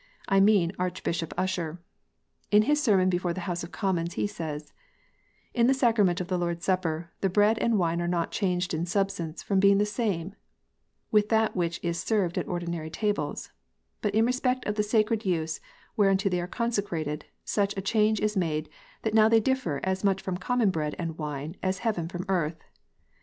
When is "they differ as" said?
19.29-20.03